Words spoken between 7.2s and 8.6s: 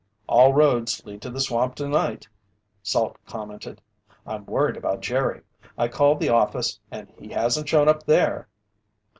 hasn't shown up there."